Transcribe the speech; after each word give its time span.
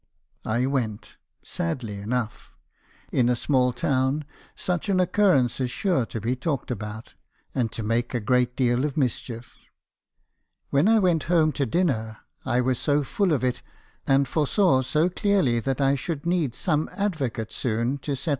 "I 0.45 0.65
went, 0.65 1.05
and 1.41 1.47
sadly 1.47 1.99
enough. 1.99 2.53
In 3.11 3.29
a 3.29 3.35
small 3.35 3.71
town 3.71 4.25
such 4.55 4.89
an 4.89 4.99
oc 4.99 5.13
currence 5.13 5.59
is 5.59 5.69
sure 5.69 6.07
to 6.07 6.19
be 6.19 6.35
talked 6.35 6.71
about, 6.71 7.13
and 7.53 7.71
to 7.71 7.83
make 7.83 8.15
a 8.15 8.19
great 8.19 8.55
deal 8.55 8.83
of 8.83 8.97
mischief. 8.97 9.55
When 10.71 10.87
I 10.87 10.97
went 10.97 11.25
home 11.25 11.51
to 11.51 11.67
dinner 11.67 12.17
1 12.45 12.65
was 12.65 12.79
so 12.79 13.03
full 13.03 13.31
of 13.31 13.43
it, 13.43 13.61
and 14.07 14.27
foresaw 14.27 14.81
so 14.81 15.07
clearly 15.07 15.59
that 15.59 15.79
I 15.79 15.93
should 15.93 16.25
need 16.25 16.55
some 16.55 16.89
advocate 16.93 17.51
soon 17.53 17.99
to 17.99 18.15
set 18.15 18.23
298 18.23 18.27
me. 18.27 18.29